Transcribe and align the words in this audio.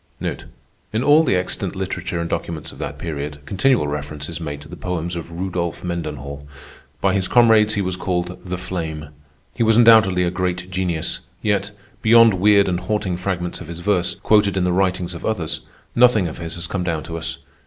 In 0.91 1.03
all 1.03 1.23
the 1.23 1.35
extant 1.35 1.75
literature 1.75 2.19
and 2.19 2.27
documents 2.27 2.71
of 2.71 2.79
that 2.79 2.97
period, 2.97 3.37
continual 3.45 3.87
reference 3.87 4.29
is 4.29 4.41
made 4.41 4.59
to 4.61 4.67
the 4.67 4.75
poems 4.75 5.15
of 5.15 5.31
Rudolph 5.31 5.83
Mendenhall. 5.83 6.47
By 7.01 7.13
his 7.13 7.27
comrades 7.27 7.75
he 7.75 7.83
was 7.83 7.97
called 7.97 8.41
"The 8.43 8.57
Flame." 8.57 9.09
He 9.53 9.61
was 9.61 9.77
undoubtedly 9.77 10.23
a 10.23 10.31
great 10.31 10.71
genius; 10.71 11.19
yet, 11.43 11.69
beyond 12.01 12.33
weird 12.39 12.67
and 12.67 12.79
haunting 12.79 13.15
fragments 13.15 13.61
of 13.61 13.67
his 13.67 13.81
verse, 13.81 14.15
quoted 14.23 14.57
in 14.57 14.63
the 14.63 14.73
writings 14.73 15.13
of 15.13 15.23
others, 15.23 15.61
nothing 15.95 16.27
of 16.27 16.39
his 16.39 16.55
has 16.55 16.65
come 16.65 16.83
down 16.83 17.03
to 17.03 17.15
us. 17.15 17.37